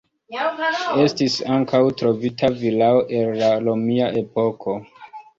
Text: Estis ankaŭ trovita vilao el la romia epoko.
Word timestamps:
Estis 1.01 1.33
ankaŭ 1.55 1.81
trovita 1.99 2.49
vilao 2.61 3.03
el 3.19 3.29
la 3.43 3.51
romia 3.67 4.07
epoko. 4.23 4.75